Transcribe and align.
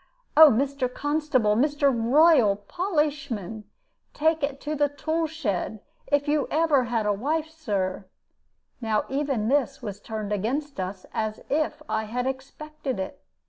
'Oh, 0.35 0.49
Mr. 0.49 0.91
Constable, 0.91 1.55
Mr. 1.55 1.93
Rural 1.93 2.55
Polishman, 2.55 3.65
take 4.15 4.41
it 4.41 4.59
to 4.61 4.73
the 4.73 4.89
tool 4.89 5.27
shed, 5.27 5.79
if 6.07 6.27
you 6.27 6.47
ever 6.49 6.85
had 6.85 7.05
a 7.05 7.13
wife, 7.13 7.49
Sir.' 7.51 8.05
Now 8.81 9.05
even 9.09 9.47
this 9.47 9.83
was 9.83 9.99
turned 10.01 10.33
against 10.33 10.79
us 10.79 11.05
as 11.13 11.43
if 11.51 11.83
I 11.87 12.05
had 12.05 12.25
expected 12.25 12.99
it. 12.99 13.21